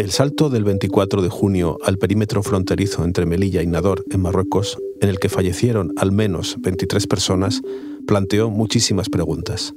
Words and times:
El 0.00 0.12
salto 0.12 0.48
del 0.48 0.64
24 0.64 1.20
de 1.20 1.28
junio 1.28 1.76
al 1.84 1.98
perímetro 1.98 2.42
fronterizo 2.42 3.04
entre 3.04 3.26
Melilla 3.26 3.62
y 3.62 3.66
Nador, 3.66 4.02
en 4.10 4.22
Marruecos, 4.22 4.78
en 5.02 5.10
el 5.10 5.18
que 5.18 5.28
fallecieron 5.28 5.92
al 5.98 6.10
menos 6.10 6.56
23 6.60 7.06
personas, 7.06 7.60
planteó 8.06 8.48
muchísimas 8.48 9.10
preguntas. 9.10 9.74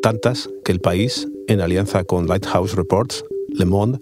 Tantas 0.00 0.48
que 0.64 0.70
el 0.70 0.78
país, 0.78 1.26
en 1.48 1.60
alianza 1.60 2.04
con 2.04 2.28
Lighthouse 2.28 2.76
Reports, 2.76 3.24
Le 3.48 3.64
Monde, 3.64 3.98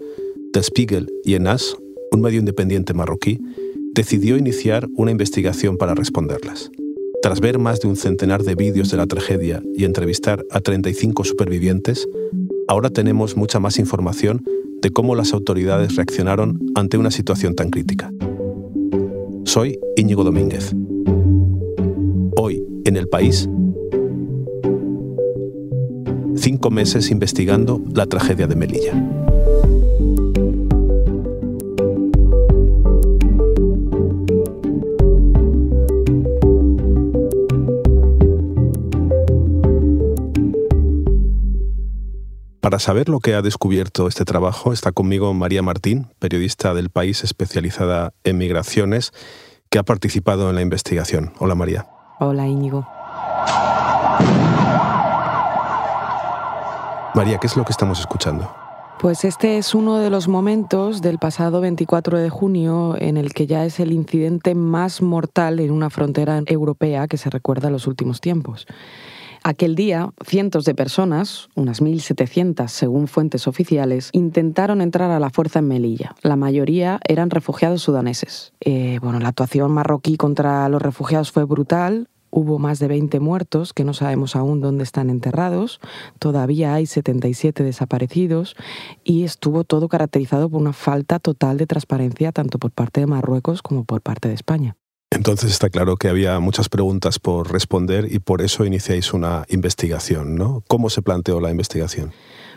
Der 0.52 0.62
Spiegel 0.62 1.10
y 1.24 1.36
ENAS, 1.36 1.74
un 2.12 2.20
medio 2.20 2.38
independiente 2.38 2.92
marroquí, 2.92 3.38
decidió 3.94 4.36
iniciar 4.36 4.88
una 4.94 5.10
investigación 5.10 5.78
para 5.78 5.94
responderlas. 5.94 6.70
Tras 7.22 7.40
ver 7.40 7.58
más 7.58 7.80
de 7.80 7.88
un 7.88 7.96
centenar 7.96 8.42
de 8.42 8.56
vídeos 8.56 8.90
de 8.90 8.98
la 8.98 9.06
tragedia 9.06 9.62
y 9.74 9.84
entrevistar 9.84 10.44
a 10.50 10.60
35 10.60 11.24
supervivientes, 11.24 12.06
ahora 12.68 12.90
tenemos 12.90 13.38
mucha 13.38 13.58
más 13.58 13.78
información 13.78 14.44
de 14.82 14.90
cómo 14.90 15.14
las 15.14 15.32
autoridades 15.32 15.96
reaccionaron 15.96 16.58
ante 16.74 16.98
una 16.98 17.10
situación 17.10 17.54
tan 17.54 17.70
crítica. 17.70 18.12
Soy 19.44 19.78
Íñigo 19.96 20.24
Domínguez. 20.24 20.74
Hoy, 22.36 22.64
en 22.84 22.96
el 22.96 23.08
país, 23.08 23.48
cinco 26.36 26.70
meses 26.70 27.10
investigando 27.10 27.82
la 27.94 28.06
tragedia 28.06 28.46
de 28.46 28.56
Melilla. 28.56 29.29
Para 42.70 42.78
saber 42.78 43.08
lo 43.08 43.18
que 43.18 43.34
ha 43.34 43.42
descubierto 43.42 44.06
este 44.06 44.24
trabajo 44.24 44.72
está 44.72 44.92
conmigo 44.92 45.34
María 45.34 45.60
Martín, 45.60 46.06
periodista 46.20 46.72
del 46.72 46.88
país 46.88 47.24
especializada 47.24 48.12
en 48.22 48.38
migraciones, 48.38 49.10
que 49.70 49.80
ha 49.80 49.82
participado 49.82 50.48
en 50.48 50.54
la 50.54 50.62
investigación. 50.62 51.32
Hola 51.40 51.56
María. 51.56 51.88
Hola 52.20 52.46
Íñigo. 52.46 52.86
María, 57.16 57.38
¿qué 57.38 57.48
es 57.48 57.56
lo 57.56 57.64
que 57.64 57.72
estamos 57.72 57.98
escuchando? 57.98 58.54
Pues 59.00 59.24
este 59.24 59.58
es 59.58 59.74
uno 59.74 59.98
de 59.98 60.10
los 60.10 60.28
momentos 60.28 61.02
del 61.02 61.18
pasado 61.18 61.60
24 61.60 62.20
de 62.20 62.30
junio 62.30 62.94
en 63.00 63.16
el 63.16 63.34
que 63.34 63.48
ya 63.48 63.64
es 63.64 63.80
el 63.80 63.90
incidente 63.90 64.54
más 64.54 65.02
mortal 65.02 65.58
en 65.58 65.72
una 65.72 65.90
frontera 65.90 66.40
europea 66.46 67.08
que 67.08 67.16
se 67.16 67.30
recuerda 67.30 67.66
en 67.66 67.72
los 67.72 67.88
últimos 67.88 68.20
tiempos. 68.20 68.68
Aquel 69.42 69.74
día, 69.74 70.12
cientos 70.26 70.66
de 70.66 70.74
personas, 70.74 71.48
unas 71.54 71.80
1.700 71.80 72.68
según 72.68 73.08
fuentes 73.08 73.48
oficiales, 73.48 74.10
intentaron 74.12 74.82
entrar 74.82 75.10
a 75.10 75.18
la 75.18 75.30
fuerza 75.30 75.60
en 75.60 75.68
Melilla. 75.68 76.14
La 76.22 76.36
mayoría 76.36 77.00
eran 77.08 77.30
refugiados 77.30 77.80
sudaneses. 77.82 78.52
Eh, 78.60 78.98
bueno, 79.00 79.18
la 79.18 79.28
actuación 79.28 79.72
marroquí 79.72 80.16
contra 80.16 80.68
los 80.68 80.82
refugiados 80.82 81.32
fue 81.32 81.44
brutal. 81.44 82.08
Hubo 82.28 82.58
más 82.58 82.78
de 82.78 82.88
20 82.88 83.18
muertos 83.18 83.72
que 83.72 83.82
no 83.82 83.94
sabemos 83.94 84.36
aún 84.36 84.60
dónde 84.60 84.84
están 84.84 85.08
enterrados. 85.10 85.80
Todavía 86.18 86.74
hay 86.74 86.86
77 86.86 87.64
desaparecidos 87.64 88.56
y 89.04 89.24
estuvo 89.24 89.64
todo 89.64 89.88
caracterizado 89.88 90.50
por 90.50 90.60
una 90.60 90.72
falta 90.72 91.18
total 91.18 91.56
de 91.56 91.66
transparencia 91.66 92.30
tanto 92.30 92.58
por 92.58 92.70
parte 92.70 93.00
de 93.00 93.06
Marruecos 93.06 93.62
como 93.62 93.84
por 93.84 94.02
parte 94.02 94.28
de 94.28 94.34
España. 94.34 94.76
Entonces 95.10 95.50
está 95.50 95.70
claro 95.70 95.96
que 95.96 96.08
había 96.08 96.38
muchas 96.38 96.68
preguntas 96.68 97.18
por 97.18 97.52
responder 97.52 98.06
y 98.10 98.20
por 98.20 98.42
eso 98.42 98.64
iniciáis 98.64 99.12
una 99.12 99.44
investigación, 99.48 100.36
¿no? 100.36 100.62
¿Cómo 100.68 100.88
se 100.88 101.02
planteó 101.02 101.40
la 101.40 101.50
investigación? 101.50 102.12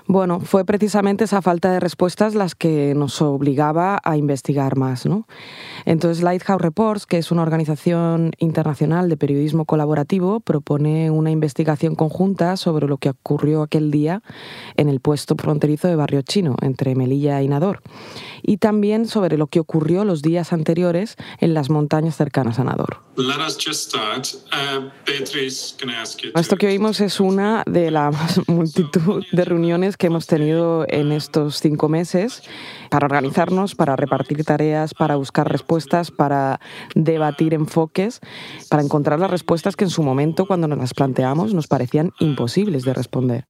Bueno, 0.06 0.42
fue 0.42 0.66
precisamente 0.66 1.24
esa 1.24 1.42
falta 1.42 1.72
de 1.72 1.80
respuestas 1.80 2.36
las 2.36 2.56
que 2.56 2.94
nos 2.96 3.22
obligaba 3.22 4.00
a 4.04 4.18
investigar 4.18 4.76
más. 4.76 5.06
¿no? 5.06 5.28
Entonces, 5.86 6.24
Lighthouse 6.24 6.62
Reports, 6.62 7.06
que 7.06 7.18
es 7.18 7.32
una 7.32 7.42
organización 7.42 8.32
internacional 8.38 9.08
de 9.10 9.18
periodismo 9.18 9.66
colaborativo, 9.66 10.42
propone 10.42 11.10
una 11.10 11.32
investigación 11.32 11.96
conjunta 11.96 12.58
sobre 12.58 12.88
lo 12.88 12.98
que 12.98 13.10
ocurrió 13.10 13.62
aquel 13.62 13.92
día 13.92 14.22
en 14.76 14.90
el 14.90 15.00
puesto 15.00 15.36
fronterizo 15.38 15.88
de 15.88 15.96
Barrio 15.96 16.22
Chino, 16.22 16.56
entre 16.62 16.96
Melilla 16.96 17.42
y 17.42 17.48
Nador, 17.48 17.82
y 18.42 18.58
también 18.58 19.08
sobre 19.08 19.38
lo 19.38 19.48
que 19.48 19.60
ocurrió 19.60 20.04
los 20.04 20.22
días 20.22 20.52
anteriores 20.54 21.16
en 21.40 21.54
las 21.54 21.70
montañas 21.70 22.18
cercanas 22.18 22.60
a 22.60 22.66
Nador. 22.66 23.02
Uh, 23.16 23.22
Esto 26.36 26.58
que 26.58 26.68
oímos 26.68 27.00
es 27.00 27.20
una 27.20 27.64
de 27.66 27.92
la 27.92 28.12
multitud 28.48 29.24
de 29.32 29.46
reuniones 29.46 29.93
que 29.98 30.08
hemos 30.08 30.28
tenido 30.28 30.86
en 30.90 31.12
estos 31.12 31.60
cinco 31.60 31.90
meses 31.90 32.44
para 32.90 33.06
organizarnos, 33.06 33.76
para 33.76 33.96
repartir 33.96 34.44
tareas, 34.44 34.94
para 34.94 35.16
buscar 35.16 35.52
respuestas, 35.52 36.12
para 36.12 36.60
debatir 36.96 37.54
enfoques, 37.54 38.20
para 38.70 38.84
encontrar 38.84 39.20
las 39.20 39.32
respuestas 39.32 39.76
que 39.76 39.86
en 39.86 39.90
su 39.90 40.04
momento, 40.04 40.46
cuando 40.46 40.68
nos 40.68 40.78
las 40.78 40.94
planteamos, 40.94 41.54
nos 41.54 41.68
parecían 41.68 42.12
imposibles 42.20 42.84
de 42.84 42.94
responder. 42.94 43.46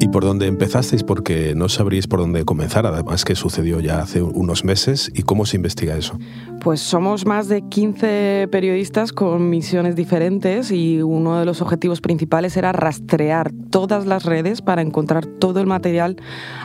¿Y 0.00 0.08
por 0.08 0.24
dónde 0.24 0.46
empezasteis? 0.46 1.02
Porque 1.02 1.54
no 1.54 1.68
sabríais 1.70 2.06
por 2.06 2.20
dónde 2.20 2.44
comenzar, 2.44 2.84
además 2.84 3.24
que 3.24 3.34
sucedió 3.34 3.80
ya 3.80 4.00
hace 4.00 4.20
unos 4.20 4.62
meses. 4.62 5.10
¿Y 5.14 5.22
cómo 5.22 5.46
se 5.46 5.56
investiga 5.56 5.96
eso? 5.96 6.18
Pues 6.64 6.80
somos 6.80 7.26
más 7.26 7.48
de 7.48 7.60
15 7.60 8.48
periodistas 8.50 9.12
con 9.12 9.50
misiones 9.50 9.96
diferentes 9.96 10.70
y 10.70 11.02
uno 11.02 11.38
de 11.38 11.44
los 11.44 11.60
objetivos 11.60 12.00
principales 12.00 12.56
era 12.56 12.72
rastrear 12.72 13.52
todas 13.68 14.06
las 14.06 14.24
redes 14.24 14.62
para 14.62 14.80
encontrar 14.80 15.26
todo 15.26 15.60
el 15.60 15.66
material 15.66 16.16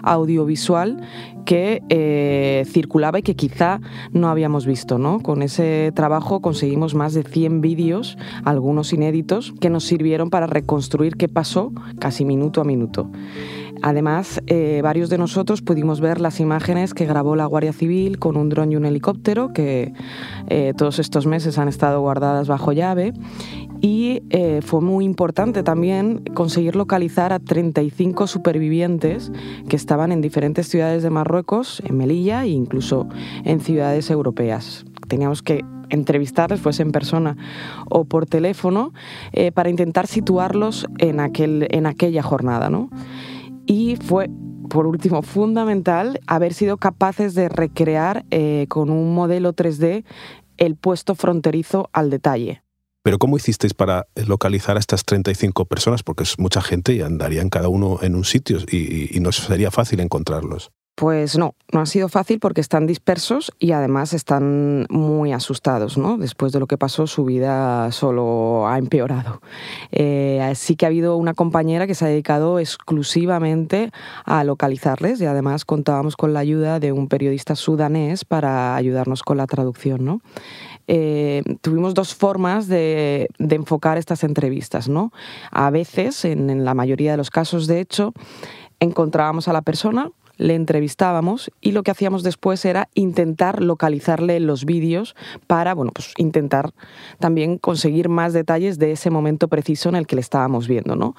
audiovisual 0.02 1.02
que 1.46 1.82
eh, 1.90 2.64
circulaba 2.72 3.20
y 3.20 3.24
que 3.24 3.36
quizá 3.36 3.82
no 4.14 4.30
habíamos 4.30 4.66
visto. 4.66 5.00
¿no? 5.00 5.20
Con 5.20 5.42
ese 5.42 5.92
trabajo 5.94 6.40
conseguimos 6.40 6.96
más 6.96 7.14
de 7.14 7.24
100 7.24 7.60
vídeos, 7.60 8.18
algunos 8.46 8.94
inéditos, 8.94 9.54
que 9.60 9.70
nos 9.70 9.84
sirvieron 9.84 10.30
para 10.30 10.48
reconstruir 10.48 11.18
qué 11.18 11.28
pasó 11.28 11.74
casi 12.00 12.24
minuto 12.24 12.62
a 12.62 12.64
minuto. 12.64 13.12
Además, 13.81 14.41
eh, 14.47 14.81
varios 14.84 15.09
de 15.09 15.17
nosotros 15.17 15.62
pudimos 15.62 16.01
ver 16.01 16.19
las 16.19 16.40
imágenes 16.40 16.94
que 16.94 17.06
grabó 17.06 17.35
la 17.35 17.45
Guardia 17.45 17.72
Civil 17.72 18.19
con 18.19 18.35
un 18.35 18.50
dron 18.50 18.72
y 18.72 18.75
un 18.75 18.85
helicóptero, 18.85 19.53
que 19.53 19.94
eh, 20.47 20.73
todos 20.75 21.00
estos 21.00 21.25
meses 21.25 21.57
han 21.57 21.69
estado 21.69 22.01
guardadas 22.01 22.47
bajo 22.47 22.73
llave. 22.73 23.13
Y 23.81 24.23
eh, 24.31 24.59
fue 24.62 24.81
muy 24.81 25.06
importante 25.06 25.63
también 25.63 26.23
conseguir 26.34 26.75
localizar 26.75 27.31
a 27.31 27.39
35 27.39 28.28
supervivientes 28.28 29.31
que 29.69 29.78
estaban 29.78 30.12
en 30.12 30.19
diferentes 30.19 30.68
ciudades 30.68 31.01
de 31.01 31.09
Marruecos, 31.09 31.81
en 31.85 31.95
Melilla 31.95 32.44
e 32.44 32.50
incluso 32.50 33.07
en 33.45 33.62
ciudades 33.62 34.09
europeas. 34.09 34.85
Teníamos 35.07 35.41
que 35.41 35.63
entrevistarles, 35.89 36.59
fuese 36.59 36.84
en 36.84 36.91
persona 36.91 37.38
o 37.89 38.03
por 38.03 38.25
teléfono, 38.25 38.94
para 39.56 39.69
intentar 39.69 40.06
situarlos 40.06 40.85
en, 41.00 41.19
aquel, 41.19 41.66
en 41.72 41.88
aquella 41.88 42.22
jornada. 42.22 42.69
¿no? 42.69 42.89
Y 43.69 43.97
fue 43.97 44.30
por 44.69 44.85
último, 44.88 45.22
fundamental 45.22 46.19
haber 46.28 46.53
sido 46.53 46.78
capaces 46.78 47.34
de 47.34 47.50
recrear 47.50 48.25
eh, 48.30 48.68
con 48.69 48.90
un 48.90 49.13
modelo 49.13 49.53
3D 49.53 50.06
el 50.57 50.75
puesto 50.75 51.16
fronterizo 51.16 51.90
al 51.91 52.09
detalle. 52.09 52.63
Pero 53.02 53.18
¿cómo 53.18 53.38
hicisteis 53.38 53.74
para 53.74 54.07
localizar 54.28 54.78
a 54.78 54.80
estas 54.80 55.06
35 55.06 55.66
personas? 55.66 56.03
Porque 56.03 56.24
es 56.24 56.38
mucha 56.38 56.62
gente 56.62 56.94
y 56.94 57.02
andarían 57.02 57.50
cada 57.50 57.69
uno 57.69 58.00
en 58.02 58.16
un 58.16 58.25
sitio 58.25 58.59
y, 58.69 59.16
y 59.16 59.19
no 59.22 59.31
sería 59.31 59.72
fácil 59.72 60.00
encontrarlos. 60.01 60.72
Pues 61.00 61.38
no, 61.38 61.56
no 61.72 61.80
ha 61.80 61.86
sido 61.86 62.10
fácil 62.10 62.42
porque 62.42 62.60
están 62.60 62.86
dispersos 62.86 63.54
y 63.58 63.72
además 63.72 64.12
están 64.12 64.86
muy 64.90 65.32
asustados, 65.32 65.98
¿no? 65.98 66.18
Después 66.18 66.52
de 66.52 66.60
lo 66.60 66.68
que 66.68 66.78
pasó, 66.78 67.08
su 67.08 67.24
vida 67.24 67.90
solo 67.94 68.68
ha 68.68 68.78
empeorado. 68.78 69.42
Eh, 69.94 70.52
sí 70.56 70.76
que 70.76 70.86
ha 70.86 70.90
habido 70.90 71.16
una 71.16 71.34
compañera 71.34 71.88
que 71.88 71.96
se 71.96 72.04
ha 72.04 72.10
dedicado 72.10 72.60
exclusivamente 72.60 73.92
a 74.26 74.44
localizarles 74.44 75.22
y 75.22 75.25
además 75.25 75.63
contábamos 75.63 76.18
con 76.18 76.34
la 76.34 76.42
ayuda 76.42 76.81
de 76.81 76.92
un 76.92 77.07
periodista 77.07 77.56
sudanés 77.56 78.25
para 78.25 78.75
ayudarnos 78.75 79.24
con 79.24 79.38
la 79.38 79.48
traducción. 79.48 80.22
Eh, 80.90 81.44
tuvimos 81.62 81.94
dos 81.94 82.13
formas 82.13 82.68
de, 82.68 83.30
enfocar 83.40 83.98
estas 83.98 84.25
entrevistas, 84.25 84.90
¿no? 84.90 85.13
A 85.50 85.69
veces, 85.69 86.25
en 86.25 86.66
la 86.66 86.74
mayoría 86.74 87.12
de 87.12 87.18
los 87.18 87.30
casos, 87.30 87.68
de 87.68 87.80
hecho, 87.80 88.12
encontrábamos 88.81 89.48
a 89.48 89.54
la 89.54 89.62
persona 89.62 90.12
le 90.39 90.56
entrevistábamos 90.56 91.51
y 91.62 91.74
lo 91.74 91.83
que 91.83 91.91
hacíamos 91.91 92.24
después 92.24 92.63
era 92.65 92.89
intentar 92.95 93.62
localizarle 93.62 94.39
los 94.39 94.65
vídeos 94.65 95.15
para, 95.45 95.75
bueno, 95.75 95.91
pues 95.94 96.13
intentar 96.18 96.71
también 97.19 97.57
conseguir 97.57 98.09
más 98.09 98.33
detalles 98.33 98.80
de 98.80 98.94
ese 98.94 99.12
momento 99.12 99.50
preciso 99.50 99.89
en 99.89 99.95
el 99.95 100.07
que 100.07 100.15
le 100.15 100.21
estábamos 100.21 100.68
viendo, 100.68 100.95
¿no? 100.95 101.15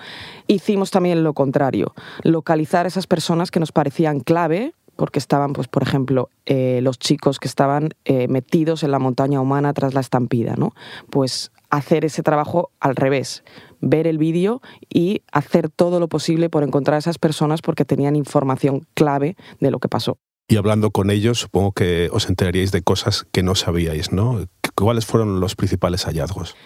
Hicimos 0.47 0.91
también 0.91 1.23
lo 1.23 1.35
contrario, 1.35 1.95
localizar 2.25 2.87
esas 2.87 3.07
personas 3.07 3.51
que 3.51 3.61
nos 3.61 3.73
parecían 3.73 4.21
clave 4.21 4.73
porque 4.97 5.19
estaban, 5.19 5.53
pues, 5.53 5.69
por 5.69 5.83
ejemplo, 5.83 6.29
eh, 6.47 6.81
los 6.83 6.99
chicos 6.99 7.39
que 7.39 7.49
estaban 7.49 7.91
eh, 8.05 8.27
metidos 8.29 8.83
en 8.83 8.91
la 8.91 8.99
montaña 8.99 9.41
humana 9.41 9.73
tras 9.73 9.95
la 9.95 10.01
estampida, 10.01 10.57
¿no? 10.57 10.75
Pues 11.11 11.53
hacer 11.71 12.05
ese 12.05 12.23
trabajo 12.23 12.71
al 12.81 12.97
revés, 12.97 13.45
ver 13.81 14.07
el 14.07 14.19
vídeo 14.19 14.61
y 14.89 15.23
hacer 15.33 15.71
todo 15.71 16.01
lo 16.01 16.09
posible 16.09 16.51
por 16.51 16.63
encontrar 16.63 16.97
a 16.97 16.99
esas 16.99 17.19
personas 17.19 17.63
porque 17.63 17.85
tenían 17.85 18.17
información 18.17 18.87
clave 18.95 19.37
de 19.61 19.71
lo 19.71 19.79
que 19.79 19.89
pasó. 19.89 20.19
Y 20.49 20.57
hablando 20.57 20.91
con 20.91 21.11
ellos, 21.11 21.39
supongo 21.39 21.73
que 21.73 22.09
os 22.13 22.29
enteraríais 22.29 22.73
de 22.73 22.83
cosas 22.83 23.25
que 23.31 23.45
no 23.45 23.55
sabíais, 23.55 24.13
¿no? 24.13 24.47
¿Cuáles 24.75 25.07
fueron 25.07 25.39
los 25.39 25.55
principales 25.55 26.05
hallazgos? 26.05 26.57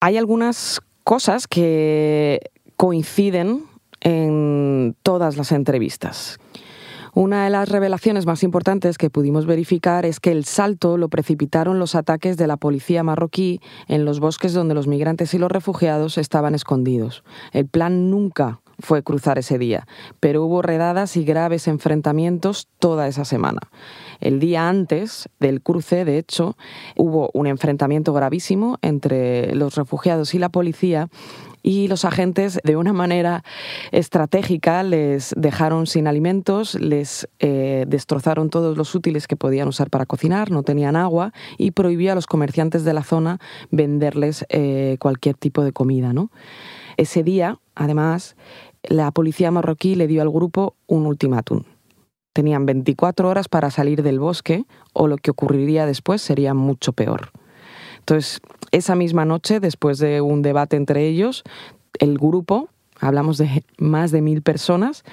Hay 0.00 0.16
algunas 0.16 0.80
cosas 1.04 1.46
que 1.46 2.40
coinciden 2.76 3.64
en 4.00 4.96
todas 5.02 5.36
las 5.36 5.52
entrevistas. 5.52 6.38
Una 7.14 7.44
de 7.44 7.50
las 7.50 7.68
revelaciones 7.68 8.24
más 8.24 8.42
importantes 8.42 8.96
que 8.96 9.10
pudimos 9.10 9.44
verificar 9.44 10.06
es 10.06 10.18
que 10.18 10.32
el 10.32 10.46
salto 10.46 10.96
lo 10.96 11.10
precipitaron 11.10 11.78
los 11.78 11.94
ataques 11.94 12.38
de 12.38 12.46
la 12.46 12.56
policía 12.56 13.02
marroquí 13.02 13.60
en 13.86 14.06
los 14.06 14.18
bosques 14.18 14.54
donde 14.54 14.74
los 14.74 14.86
migrantes 14.86 15.34
y 15.34 15.38
los 15.38 15.52
refugiados 15.52 16.16
estaban 16.16 16.54
escondidos. 16.54 17.22
El 17.52 17.68
plan 17.68 18.10
nunca 18.10 18.62
fue 18.78 19.02
cruzar 19.02 19.38
ese 19.38 19.58
día, 19.58 19.86
pero 20.20 20.42
hubo 20.42 20.62
redadas 20.62 21.18
y 21.18 21.24
graves 21.24 21.68
enfrentamientos 21.68 22.68
toda 22.78 23.06
esa 23.08 23.26
semana. 23.26 23.60
El 24.20 24.40
día 24.40 24.70
antes 24.70 25.28
del 25.38 25.60
cruce, 25.60 26.06
de 26.06 26.16
hecho, 26.16 26.56
hubo 26.96 27.30
un 27.34 27.46
enfrentamiento 27.46 28.14
gravísimo 28.14 28.78
entre 28.80 29.54
los 29.54 29.74
refugiados 29.74 30.34
y 30.34 30.38
la 30.38 30.48
policía 30.48 31.10
y 31.62 31.88
los 31.88 32.04
agentes 32.04 32.58
de 32.64 32.76
una 32.76 32.92
manera 32.92 33.44
estratégica 33.90 34.82
les 34.82 35.34
dejaron 35.36 35.86
sin 35.86 36.06
alimentos, 36.06 36.74
les 36.74 37.28
eh, 37.38 37.84
destrozaron 37.86 38.50
todos 38.50 38.76
los 38.76 38.94
útiles 38.94 39.26
que 39.26 39.36
podían 39.36 39.68
usar 39.68 39.90
para 39.90 40.06
cocinar, 40.06 40.50
no 40.50 40.62
tenían 40.62 40.96
agua 40.96 41.32
y 41.58 41.70
prohibió 41.70 42.12
a 42.12 42.14
los 42.14 42.26
comerciantes 42.26 42.84
de 42.84 42.92
la 42.92 43.02
zona 43.02 43.38
venderles 43.70 44.44
eh, 44.48 44.96
cualquier 45.00 45.36
tipo 45.36 45.62
de 45.62 45.72
comida. 45.72 46.12
¿no? 46.12 46.30
Ese 46.96 47.22
día, 47.22 47.58
además, 47.74 48.36
la 48.82 49.10
policía 49.12 49.50
marroquí 49.50 49.94
le 49.94 50.06
dio 50.06 50.22
al 50.22 50.30
grupo 50.30 50.76
un 50.86 51.06
ultimátum. 51.06 51.62
Tenían 52.32 52.64
24 52.64 53.28
horas 53.28 53.48
para 53.48 53.70
salir 53.70 54.02
del 54.02 54.18
bosque 54.18 54.64
o 54.94 55.06
lo 55.06 55.18
que 55.18 55.30
ocurriría 55.30 55.86
después 55.86 56.22
sería 56.22 56.54
mucho 56.54 56.92
peor. 56.92 57.30
Entonces, 58.02 58.40
esa 58.72 58.96
misma 58.96 59.24
noche, 59.24 59.60
después 59.60 59.98
de 59.98 60.20
un 60.20 60.42
debate 60.42 60.76
entre 60.76 61.06
ellos, 61.06 61.44
el 62.00 62.18
grupo, 62.18 62.68
hablamos 62.98 63.38
de 63.38 63.64
más 63.78 64.10
de 64.10 64.22
mil 64.22 64.42
personas, 64.42 65.04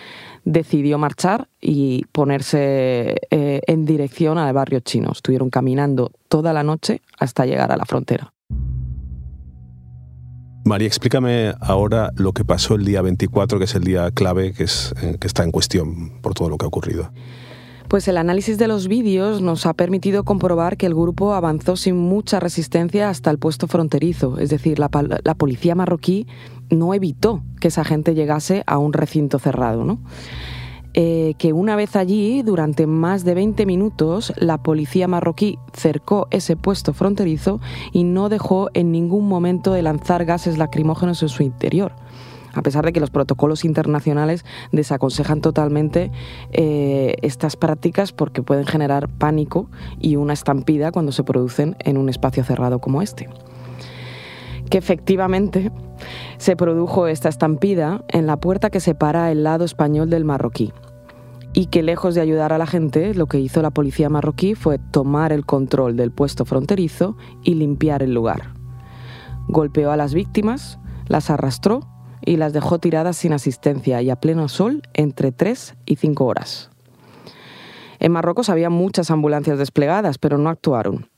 decidió 0.44 0.98
marchar 0.98 1.50
y 1.62 2.06
ponerse 2.12 3.16
eh, 3.30 3.62
en 3.68 3.86
dirección 3.86 4.40
al 4.40 4.54
barrio 4.54 4.80
chino. 4.80 5.12
Estuvieron 5.12 5.52
caminando 5.52 6.12
toda 6.30 6.52
la 6.52 6.64
noche 6.64 7.02
hasta 7.20 7.46
llegar 7.46 7.72
a 7.72 7.78
la 7.78 7.86
frontera. 7.86 8.34
María, 10.66 10.88
explícame 10.88 11.54
ahora 11.62 12.12
lo 12.16 12.34
que 12.34 12.44
pasó 12.44 12.74
el 12.74 12.86
día 12.86 13.04
24, 13.04 13.60
que 13.60 13.66
es 13.66 13.76
el 13.76 13.84
día 13.84 14.10
clave 14.12 14.48
eh, 14.58 15.18
que 15.20 15.28
está 15.28 15.44
en 15.44 15.52
cuestión 15.52 16.22
por 16.22 16.34
todo 16.34 16.50
lo 16.50 16.58
que 16.58 16.66
ha 16.66 16.68
ocurrido. 16.68 17.12
Pues 17.90 18.08
el 18.08 18.18
análisis 18.18 18.60
de 18.60 18.68
los 18.68 18.88
vídeos 18.88 19.42
nos 19.42 19.66
ha 19.66 19.74
permitido 19.74 20.24
comprobar 20.24 20.78
que 20.78 20.86
el 20.86 20.94
grupo 20.94 21.34
avanzó 21.34 21.76
sin 21.76 21.98
mucha 21.98 22.40
resistencia 22.40 23.10
hasta 23.10 23.32
el 23.32 23.40
puesto 23.40 23.66
fronterizo, 23.66 24.38
es 24.38 24.52
decir, 24.52 24.78
la, 24.78 24.90
policía 24.90 25.74
marroquí 25.74 26.28
no 26.70 26.94
evitó 26.94 27.42
que 27.60 27.70
esa 27.70 27.84
gente 27.84 28.14
llegase 28.14 28.64
a 28.68 28.78
un 28.78 28.94
recinto 28.94 29.40
cerrado, 29.40 29.86
¿no? 29.86 29.98
Eh, 30.94 31.34
que 31.40 31.52
una 31.52 31.76
vez 31.76 31.96
allí, 31.96 32.44
durante 32.44 32.86
más 32.86 33.24
de 33.24 33.34
20 33.34 33.66
minutos, 33.66 34.34
la 34.38 34.62
policía 34.62 35.08
marroquí 35.08 35.58
cercó 35.74 36.28
ese 36.30 36.56
puesto 36.56 36.94
fronterizo 36.94 37.60
y 37.92 38.04
no 38.04 38.30
dejó 38.30 38.70
en 38.76 38.92
ningún 38.92 39.28
momento 39.28 39.74
de 39.74 39.82
lanzar 39.82 40.26
gases 40.26 40.60
lacrimógenos 40.60 41.24
en 41.24 41.30
su 41.30 41.42
interior 41.42 41.94
a 42.54 42.62
pesar 42.62 42.86
de 42.86 42.94
que 42.94 43.00
los 43.00 43.10
protocolos 43.10 43.66
internacionales 43.66 44.46
desaconsejan 44.72 45.42
totalmente 45.42 46.12
eh, 46.52 47.16
estas 47.22 47.56
prácticas 47.56 48.12
porque 48.12 48.44
pueden 48.44 48.66
generar 48.66 49.10
pánico 49.10 49.70
y 50.00 50.16
una 50.16 50.34
estampida 50.34 50.92
cuando 50.92 51.12
se 51.12 51.24
producen 51.24 51.76
en 51.80 51.98
un 51.98 52.10
espacio 52.10 52.44
cerrado 52.44 52.80
como 52.80 53.02
este. 53.02 53.30
Que 54.70 54.78
efectivamente 54.78 55.72
se 56.38 56.56
produjo 56.56 57.08
esta 57.08 57.30
estampida 57.30 58.04
en 58.08 58.28
la 58.28 58.38
puerta 58.38 58.70
que 58.70 58.80
separa 58.80 59.32
el 59.32 59.44
lado 59.44 59.66
español 59.66 60.10
del 60.10 60.26
marroquí 60.26 60.72
y 61.54 61.68
que 61.68 61.84
lejos 61.84 62.16
de 62.16 62.22
ayudar 62.22 62.54
a 62.54 62.58
la 62.58 62.68
gente, 62.68 63.14
lo 63.14 63.26
que 63.26 63.40
hizo 63.40 63.62
la 63.62 63.72
policía 63.72 64.10
marroquí 64.10 64.56
fue 64.56 64.78
tomar 64.78 65.34
el 65.34 65.46
control 65.46 65.96
del 65.96 66.12
puesto 66.12 66.46
fronterizo 66.46 67.18
y 67.44 67.56
limpiar 67.56 68.04
el 68.04 68.14
lugar. 68.14 68.54
Golpeó 69.48 69.92
a 69.92 69.98
las 69.98 70.14
víctimas, 70.14 70.80
las 71.08 71.30
arrastró 71.30 71.82
y 72.26 72.38
las 72.38 72.54
dejó 72.54 72.80
tiradas 72.80 73.18
sin 73.18 73.34
asistencia 73.34 74.02
y 74.02 74.10
a 74.10 74.16
pleno 74.16 74.48
sol 74.48 74.82
entre 74.94 75.32
3 75.32 75.76
y 75.86 75.96
5 75.96 76.26
horas. 76.26 76.70
En 78.00 78.12
Marruecos 78.12 78.50
había 78.50 78.70
muchas 78.70 79.12
ambulancias 79.12 79.58
desplegadas, 79.58 80.18
pero 80.18 80.38
no 80.38 80.50
actuaron. 80.50 81.10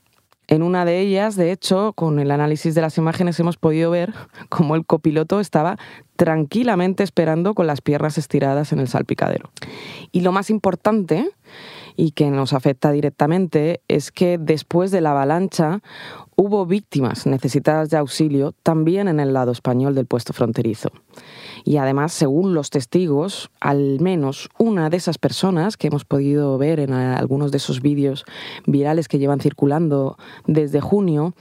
En 0.48 0.62
una 0.62 0.84
de 0.84 1.00
ellas, 1.00 1.36
de 1.36 1.52
hecho, 1.52 1.92
con 1.94 2.18
el 2.18 2.30
análisis 2.30 2.74
de 2.74 2.80
las 2.80 2.98
imágenes 2.98 3.38
hemos 3.38 3.56
podido 3.56 3.90
ver 3.90 4.12
cómo 4.48 4.74
el 4.74 4.84
copiloto 4.84 5.40
estaba 5.40 5.78
tranquilamente 6.16 7.04
esperando 7.04 7.54
con 7.54 7.66
las 7.66 7.80
piernas 7.80 8.18
estiradas 8.18 8.72
en 8.72 8.80
el 8.80 8.88
salpicadero. 8.88 9.50
Y 10.10 10.20
lo 10.20 10.32
más 10.32 10.50
importante, 10.50 11.30
y 11.96 12.10
que 12.10 12.30
nos 12.30 12.52
afecta 12.52 12.90
directamente, 12.90 13.82
es 13.88 14.10
que 14.10 14.36
después 14.36 14.90
de 14.90 15.00
la 15.00 15.12
avalancha 15.12 15.80
hubo 16.36 16.66
víctimas 16.66 17.26
necesitadas 17.26 17.90
de 17.90 17.96
auxilio 17.96 18.54
también 18.62 19.08
en 19.08 19.20
el 19.20 19.32
lado 19.32 19.52
español 19.52 19.94
del 19.94 20.06
puesto 20.06 20.32
fronterizo. 20.32 20.90
Y 21.64 21.76
además, 21.76 22.12
según 22.12 22.54
los 22.54 22.70
testigos, 22.70 23.50
al 23.60 24.00
menos 24.00 24.48
una 24.58 24.90
de 24.90 24.96
esas 24.96 25.18
personas 25.18 25.76
que 25.76 25.88
hemos 25.88 26.04
podido 26.04 26.58
ver 26.58 26.80
en 26.80 26.92
algunos 26.92 27.52
de 27.52 27.58
esos 27.58 27.80
vídeos 27.80 28.24
virales 28.66 29.08
que 29.08 29.18
llevan 29.18 29.40
circulando 29.40 30.16
desde 30.46 30.80
junio, 30.80 31.34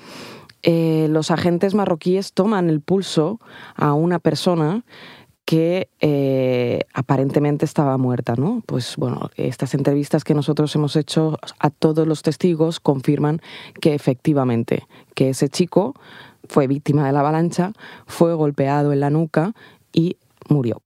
eh, 0.63 1.07
los 1.09 1.31
agentes 1.31 1.73
marroquíes 1.73 2.33
toman 2.33 2.69
el 2.69 2.81
pulso 2.81 3.39
a 3.75 3.93
una 3.93 4.19
persona 4.19 4.83
que 5.45 5.89
eh, 5.99 6.81
aparentemente 6.93 7.65
estaba 7.65 7.97
muerta, 7.97 8.35
¿no? 8.37 8.61
Pues 8.65 8.95
bueno, 8.97 9.29
estas 9.35 9.73
entrevistas 9.73 10.23
que 10.23 10.33
nosotros 10.33 10.73
hemos 10.75 10.95
hecho 10.95 11.37
a 11.59 11.69
todos 11.69 12.07
los 12.07 12.21
testigos 12.21 12.79
confirman 12.79 13.41
que 13.79 13.93
efectivamente, 13.93 14.87
que 15.15 15.29
ese 15.29 15.49
chico 15.49 15.95
fue 16.47 16.67
víctima 16.67 17.05
de 17.05 17.13
la 17.13 17.19
avalancha, 17.19 17.73
fue 18.05 18.33
golpeado 18.33 18.93
en 18.93 18.99
la 18.99 19.09
nuca 19.09 19.53
y 19.91 20.17
murió. 20.49 20.81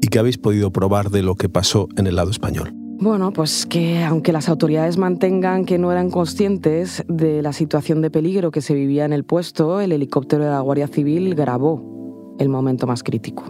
¿Y 0.00 0.08
qué 0.08 0.18
habéis 0.18 0.38
podido 0.38 0.72
probar 0.72 1.10
de 1.10 1.22
lo 1.22 1.36
que 1.36 1.48
pasó 1.48 1.88
en 1.96 2.06
el 2.06 2.16
lado 2.16 2.30
español? 2.30 2.81
Bueno, 3.02 3.32
pues 3.32 3.66
que 3.66 4.04
aunque 4.04 4.32
las 4.32 4.48
autoridades 4.48 4.96
mantengan 4.96 5.64
que 5.64 5.76
no 5.76 5.90
eran 5.90 6.08
conscientes 6.08 7.02
de 7.08 7.42
la 7.42 7.52
situación 7.52 8.00
de 8.00 8.12
peligro 8.12 8.52
que 8.52 8.60
se 8.60 8.74
vivía 8.74 9.04
en 9.04 9.12
el 9.12 9.24
puesto, 9.24 9.80
el 9.80 9.90
helicóptero 9.90 10.44
de 10.44 10.50
la 10.50 10.60
Guardia 10.60 10.86
Civil 10.86 11.34
grabó 11.34 12.36
el 12.38 12.48
momento 12.48 12.86
más 12.86 13.02
crítico. 13.02 13.42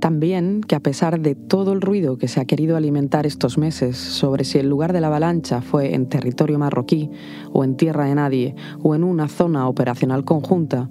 También 0.00 0.62
que 0.62 0.74
a 0.74 0.80
pesar 0.80 1.20
de 1.20 1.34
todo 1.34 1.74
el 1.74 1.82
ruido 1.82 2.16
que 2.16 2.28
se 2.28 2.40
ha 2.40 2.46
querido 2.46 2.78
alimentar 2.78 3.26
estos 3.26 3.58
meses 3.58 3.98
sobre 3.98 4.44
si 4.44 4.56
el 4.56 4.70
lugar 4.70 4.94
de 4.94 5.02
la 5.02 5.08
avalancha 5.08 5.60
fue 5.60 5.94
en 5.94 6.08
territorio 6.08 6.58
marroquí 6.58 7.10
o 7.52 7.62
en 7.62 7.76
tierra 7.76 8.06
de 8.06 8.14
nadie 8.14 8.54
o 8.82 8.94
en 8.94 9.04
una 9.04 9.28
zona 9.28 9.68
operacional 9.68 10.24
conjunta, 10.24 10.88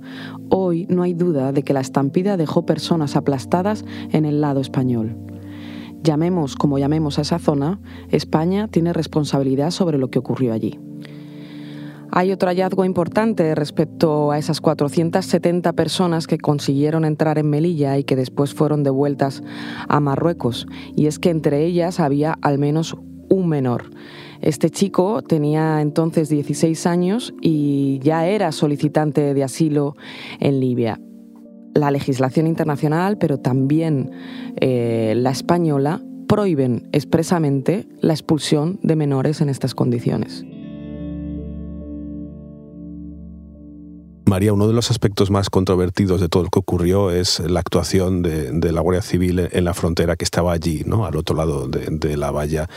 hoy 0.49 0.85
no 0.87 1.01
hay 1.01 1.15
duda 1.15 1.51
de 1.51 1.63
que 1.63 1.73
la 1.73 1.81
estampida 1.81 2.37
dejó 2.37 2.67
personas 2.67 3.15
aplastadas 3.15 3.85
en 4.11 4.25
el 4.25 4.39
lado 4.39 4.61
español. 4.61 5.17
Llamemos 6.03 6.55
como 6.55 6.77
llamemos 6.77 7.19
a 7.19 7.21
esa 7.21 7.39
zona, 7.39 7.79
España 8.09 8.67
tiene 8.67 8.93
responsabilidad 8.93 9.71
sobre 9.71 9.97
lo 9.97 10.09
que 10.09 10.19
ocurrió 10.19 10.53
allí. 10.53 10.79
Hay 12.11 12.31
otro 12.31 12.47
hallazgo 12.49 12.85
importante 12.85 13.53
respecto 13.53 14.31
a 14.31 14.37
esas 14.37 14.61
470 14.61 15.73
personas 15.73 16.25
que 16.25 16.37
consiguieron 16.37 17.03
entrar 17.03 17.37
en 17.37 17.49
Melilla 17.49 17.97
y 17.97 18.03
que 18.03 18.15
después 18.15 18.53
fueron 18.53 18.83
devueltas 18.83 19.43
a 19.89 19.99
Marruecos, 19.99 20.67
y 20.95 21.07
es 21.07 21.19
que 21.19 21.29
entre 21.29 21.65
ellas 21.65 21.99
había 21.99 22.37
al 22.41 22.59
menos 22.59 22.95
un 23.29 23.49
menor. 23.49 23.91
Este 24.41 24.69
chico 24.69 25.21
tenía 25.21 25.81
entonces 25.81 26.29
16 26.29 26.85
años 26.85 27.33
y 27.41 27.99
ya 27.99 28.27
era 28.27 28.51
solicitante 28.51 29.33
de 29.33 29.43
asilo 29.43 29.95
en 30.39 30.59
Libia 30.59 30.99
la 31.77 31.91
legislación 31.91 32.47
internacional, 32.47 33.17
pero 33.17 33.37
también 33.39 34.11
eh, 34.59 35.13
la 35.15 35.31
española, 35.31 36.01
prohíben 36.27 36.89
expresamente 36.91 37.87
la 38.01 38.13
expulsión 38.13 38.79
de 38.83 38.95
menores 38.95 39.41
en 39.41 39.49
estas 39.49 39.73
condiciones. 39.73 40.43
María, 44.25 44.51
uno 44.51 44.67
de 44.67 44.73
los 44.73 44.91
aspectos 44.91 45.31
más 45.31 45.49
controvertidos 45.49 46.19
de 46.19 46.27
todo 46.27 46.43
lo 46.43 46.49
que 46.49 46.59
ocurrió 46.59 47.11
es 47.11 47.39
la 47.39 47.61
actuación 47.61 48.21
de, 48.23 48.71
la 48.73 48.81
Guardia 48.81 49.01
Civil 49.01 49.47
en 49.49 49.63
la 49.63 49.73
frontera 49.73 50.17
que 50.17 50.25
estaba 50.25 50.51
allí, 50.51 50.83
¿no? 50.85 51.05
al 51.05 51.15
otro 51.15 51.33
lado 51.33 51.69
de, 51.69 52.17
la 52.17 52.31
valla, 52.31 52.67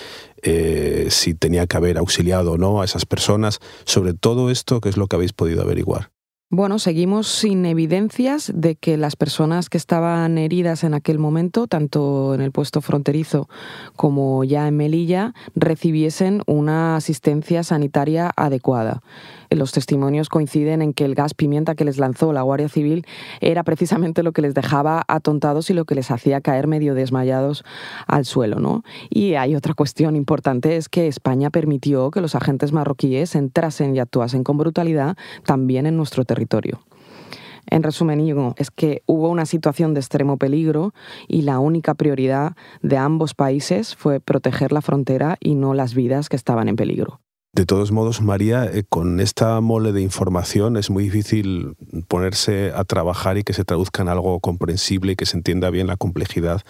eh, 0.43 1.09
si 1.11 1.35
tenía 1.35 1.67
que 1.67 1.77
haber 1.77 1.99
auxiliado 1.99 2.53
o 2.53 2.59
no 2.59 2.81
a 2.81 2.85
esas 2.85 3.05
personas. 3.05 3.59
Sobre 3.85 4.15
todo 4.15 4.49
esto, 4.49 4.81
¿qué 4.81 4.91
es 4.91 4.97
lo 4.97 5.09
que 5.09 5.17
habéis 5.17 5.33
podido 5.33 5.63
averiguar? 5.63 6.13
Bueno, 6.53 6.81
seguimos 6.81 7.29
sin 7.29 7.65
evidencias 7.65 8.51
de 8.53 8.75
que 8.75 8.97
las 8.97 9.15
personas 9.15 9.69
que 9.69 9.79
estaban 9.79 10.37
heridas 10.37 10.83
en 10.83 10.95
aquel 10.95 11.21
momento, 11.21 11.69
tanto 11.69 12.35
en 12.35 12.41
el 12.41 12.51
puesto 12.51 12.81
fronterizo 12.81 13.49
como 13.95 14.43
ya 14.43 14.67
en 14.67 14.77
Melilla, 14.77 15.33
recibiesen 15.55 16.43
una 16.47 16.97
asistencia 16.97 17.63
sanitaria 17.63 18.33
adecuada 18.35 19.01
los 19.51 19.73
testimonios 19.73 20.29
coinciden 20.29 20.81
en 20.81 20.93
que 20.93 21.05
el 21.05 21.15
gas 21.15 21.35
pimienta 21.35 21.75
que 21.75 21.85
les 21.85 21.99
lanzó 21.99 22.33
la 22.33 22.43
Guardia 22.43 22.69
Civil 22.69 23.05
era 23.41 23.65
precisamente 23.65 24.23
lo 24.23 24.33
que 24.33 24.43
les 24.43 24.55
dejaba 24.55 25.03
atontados 25.09 25.71
y 25.71 25.75
lo 25.75 25.85
que 25.85 25.95
les 25.95 26.11
hacía 26.11 26.41
caer 26.41 26.67
medio 26.67 26.95
desmayados 26.95 27.65
al 28.07 28.25
suelo. 28.25 28.61
¿no? 28.61 28.85
Y 29.09 29.35
hay 29.35 29.57
otra 29.57 29.75
cuestión 29.75 30.15
importante, 30.15 30.77
es 30.77 30.89
que 30.89 31.09
España 31.09 31.51
permitió 31.51 32.11
que 32.11 32.21
los 32.21 32.35
agentes 32.35 32.73
marroquíes 32.73 33.35
entrasen 33.35 33.97
y 33.97 33.99
actuasen 33.99 34.45
con 34.45 34.57
brutalidad 34.57 35.17
también 35.45 35.87
en 35.87 35.97
nuestro 35.97 36.25
territorio. 36.25 36.40
En 37.67 37.83
resumen, 37.83 38.21
es 38.57 38.71
que 38.71 39.03
hubo 39.07 39.29
una 39.29 39.47
situación 39.47 39.95
de 39.95 40.01
extremo 40.01 40.39
peligro 40.39 40.93
y 41.29 41.43
la 41.43 41.59
única 41.59 41.95
prioridad 41.95 42.57
de 42.83 42.97
ambos 42.97 43.35
países 43.35 43.95
fue 43.95 44.21
proteger 44.21 44.73
la 44.73 44.83
frontera 44.83 45.37
y 45.41 45.55
no 45.55 45.75
las 45.75 45.95
vidas 45.95 46.29
que 46.29 46.37
estaban 46.37 46.69
en 46.69 46.77
peligro. 46.77 47.21
De 47.53 47.67
todos 47.67 47.91
modos, 47.91 48.23
María, 48.23 48.65
eh, 48.65 48.85
con 48.89 49.19
esta 49.19 49.61
mole 49.61 49.91
de 49.91 50.03
información 50.03 50.77
es 50.77 50.89
muy 50.89 51.05
difícil 51.05 51.75
ponerse 52.07 52.73
a 52.75 52.85
trabajar 52.85 53.39
y 53.39 53.43
que 53.43 53.53
se 53.53 53.65
traduzca 53.65 54.03
en 54.03 54.09
algo 54.09 54.39
comprensible 54.39 55.13
y 55.13 55.17
que 55.17 55.27
se 55.27 55.37
entienda 55.37 55.71
bien 55.71 55.89
la 55.89 55.97
complejidad 55.97 56.63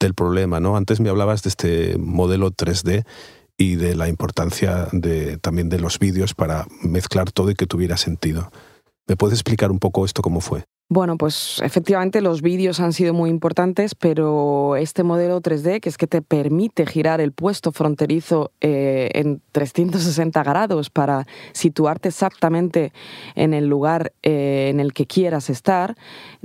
del 0.00 0.14
problema. 0.14 0.58
¿no? 0.58 0.76
Antes 0.76 1.00
me 1.00 1.10
hablabas 1.10 1.42
de 1.42 1.50
este 1.50 1.98
modelo 1.98 2.50
3D 2.50 3.04
y 3.58 3.76
de 3.76 3.94
la 3.94 4.08
importancia 4.08 4.88
de, 4.92 5.36
también 5.36 5.68
de 5.68 5.78
los 5.78 5.98
vídeos 5.98 6.34
para 6.34 6.66
mezclar 6.82 7.30
todo 7.30 7.50
y 7.50 7.54
que 7.54 7.66
tuviera 7.66 7.98
sentido. 7.98 8.50
¿Me 9.08 9.16
puedes 9.16 9.34
explicar 9.34 9.70
un 9.72 9.78
poco 9.80 10.04
esto 10.04 10.22
cómo 10.22 10.40
fue? 10.40 10.64
Bueno, 10.94 11.16
pues 11.16 11.58
efectivamente 11.64 12.20
los 12.20 12.42
vídeos 12.42 12.78
han 12.78 12.92
sido 12.92 13.14
muy 13.14 13.30
importantes, 13.30 13.94
pero 13.94 14.76
este 14.76 15.04
modelo 15.04 15.40
3D, 15.40 15.80
que 15.80 15.88
es 15.88 15.96
que 15.96 16.06
te 16.06 16.20
permite 16.20 16.84
girar 16.84 17.22
el 17.22 17.32
puesto 17.32 17.72
fronterizo 17.72 18.50
eh, 18.60 19.08
en 19.14 19.40
360 19.52 20.42
grados 20.42 20.90
para 20.90 21.26
situarte 21.52 22.10
exactamente 22.10 22.92
en 23.36 23.54
el 23.54 23.68
lugar 23.68 24.12
eh, 24.22 24.68
en 24.70 24.80
el 24.80 24.92
que 24.92 25.06
quieras 25.06 25.48
estar, 25.48 25.96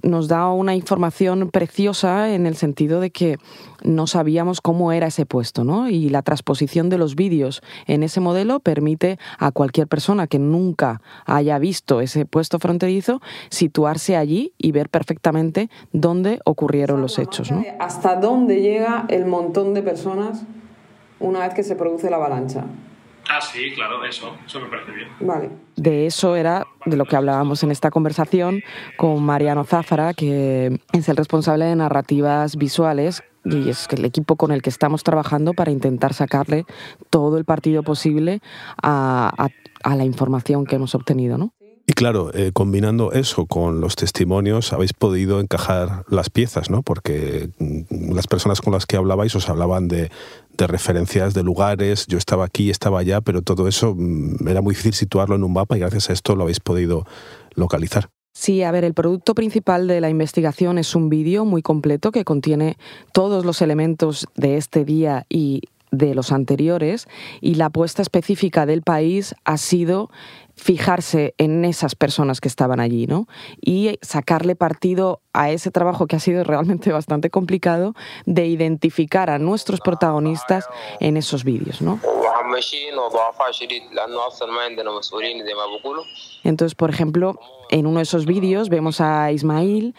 nos 0.01 0.29
da 0.29 0.49
una 0.49 0.75
información 0.75 1.49
preciosa 1.49 2.33
en 2.33 2.45
el 2.45 2.55
sentido 2.55 3.01
de 3.01 3.09
que 3.11 3.39
no 3.83 4.07
sabíamos 4.07 4.61
cómo 4.61 4.93
era 4.93 5.07
ese 5.07 5.25
puesto, 5.25 5.65
¿no? 5.65 5.89
Y 5.89 6.07
la 6.07 6.21
transposición 6.21 6.89
de 6.89 6.97
los 6.97 7.15
vídeos 7.15 7.61
en 7.85 8.01
ese 8.01 8.21
modelo 8.21 8.61
permite 8.61 9.19
a 9.39 9.51
cualquier 9.51 9.87
persona 9.87 10.25
que 10.25 10.39
nunca 10.39 11.01
haya 11.25 11.59
visto 11.59 11.99
ese 11.99 12.25
puesto 12.25 12.59
fronterizo 12.59 13.21
situarse 13.49 14.15
allí 14.15 14.36
y 14.57 14.71
ver 14.71 14.89
perfectamente 14.89 15.69
dónde 15.91 16.39
ocurrieron 16.45 17.01
los 17.01 17.19
hechos, 17.19 17.51
¿no? 17.51 17.63
Hasta 17.79 18.15
dónde 18.15 18.61
llega 18.61 19.05
el 19.09 19.25
montón 19.25 19.73
de 19.73 19.81
personas 19.81 20.43
una 21.19 21.39
vez 21.39 21.53
que 21.53 21.63
se 21.63 21.75
produce 21.75 22.09
la 22.09 22.17
avalancha. 22.17 22.65
Ah, 23.29 23.41
sí, 23.41 23.71
claro, 23.75 24.03
eso, 24.05 24.31
eso 24.45 24.59
me 24.61 24.67
parece 24.67 24.91
bien. 24.91 25.09
Vale. 25.19 25.49
De 25.75 26.05
eso 26.05 26.35
era 26.35 26.65
de 26.85 26.95
lo 26.95 27.05
que 27.05 27.15
hablábamos 27.15 27.61
en 27.63 27.71
esta 27.71 27.91
conversación 27.91 28.61
con 28.95 29.21
Mariano 29.21 29.65
Záfara, 29.65 30.13
que 30.13 30.79
es 30.93 31.09
el 31.09 31.17
responsable 31.17 31.65
de 31.65 31.75
narrativas 31.75 32.55
visuales 32.55 33.23
y 33.43 33.69
es 33.69 33.87
el 33.91 34.05
equipo 34.05 34.35
con 34.35 34.51
el 34.51 34.61
que 34.61 34.69
estamos 34.69 35.03
trabajando 35.03 35.53
para 35.53 35.71
intentar 35.71 36.13
sacarle 36.13 36.65
todo 37.09 37.37
el 37.37 37.45
partido 37.45 37.83
posible 37.83 38.41
a, 38.81 39.49
la 39.83 40.03
información 40.03 40.65
que 40.65 40.75
hemos 40.75 40.95
obtenido, 40.95 41.37
¿no? 41.37 41.53
Y 41.89 41.93
claro, 41.93 42.31
eh, 42.33 42.51
combinando 42.53 43.13
eso 43.13 43.45
con 43.45 43.79
los 43.79 43.95
testimonios, 43.95 44.73
habéis 44.73 44.91
podido 44.91 45.39
encajar 45.39 46.03
las 46.09 46.29
piezas, 46.29 46.69
¿no? 46.69 46.83
Porque 46.83 47.49
mm, 47.59 48.13
las 48.13 48.27
personas 48.27 48.59
con 48.59 48.73
las 48.73 48.85
que 48.85 48.97
hablabais 48.97 49.33
os 49.35 49.47
hablaban 49.47 49.87
de, 49.87 50.11
de 50.57 50.67
referencias 50.67 51.33
de 51.33 51.43
lugares, 51.43 52.05
yo 52.07 52.17
estaba 52.17 52.43
aquí, 52.43 52.69
estaba 52.69 52.99
allá, 52.99 53.21
pero 53.21 53.41
todo 53.41 53.69
eso 53.69 53.95
mm, 53.97 54.49
era 54.49 54.61
muy 54.61 54.73
difícil 54.73 54.93
situarlo 54.93 55.35
en 55.35 55.45
un 55.45 55.53
mapa 55.53 55.77
y 55.77 55.79
gracias 55.79 56.09
a 56.09 56.13
esto 56.13 56.35
lo 56.35 56.43
habéis 56.43 56.59
podido 56.59 57.05
localizar. 57.55 58.09
Sí, 58.33 58.63
a 58.63 58.71
ver, 58.71 58.83
el 58.83 58.93
producto 58.93 59.33
principal 59.33 59.87
de 59.87 60.01
la 60.01 60.09
investigación 60.09 60.77
es 60.77 60.93
un 60.93 61.07
vídeo 61.07 61.45
muy 61.45 61.61
completo 61.61 62.11
que 62.11 62.25
contiene 62.25 62.77
todos 63.13 63.45
los 63.45 63.61
elementos 63.61 64.27
de 64.35 64.57
este 64.57 64.83
día 64.83 65.25
y 65.29 65.61
de 65.91 66.13
los 66.13 66.31
anteriores 66.31 67.07
y 67.41 67.55
la 67.55 67.67
apuesta 67.67 68.01
específica 68.01 68.65
del 68.65 68.81
país 68.81 69.33
ha 69.45 69.57
sido 69.57 70.09
fijarse 70.57 71.35
en 71.37 71.63
esas 71.63 71.95
personas 71.95 72.41
que 72.41 72.47
estaban 72.47 72.79
allí, 72.79 73.07
¿no? 73.07 73.27
Y 73.61 73.99
sacarle 74.01 74.55
partido 74.55 75.21
a 75.37 75.51
ese 75.51 75.69
trabajo 75.69 76.07
que 76.07 76.15
ha 76.15 76.19
sido 76.19 76.43
realmente 76.43 76.91
bastante 76.99 77.29
complicado 77.29 77.93
de 78.25 78.47
identificar 78.47 79.29
a 79.29 79.37
nuestros 79.37 79.79
protagonistas 79.79 80.67
en 80.99 81.15
esos 81.15 81.43
vídeos, 81.43 81.81
¿no? 81.81 81.99
Entonces, 86.43 86.75
por 86.75 86.89
ejemplo, 86.89 87.39
en 87.69 87.85
uno 87.85 87.97
de 87.97 88.03
esos 88.03 88.25
vídeos 88.25 88.69
vemos 88.69 89.01
a 89.01 89.31
Ismail, 89.31 89.93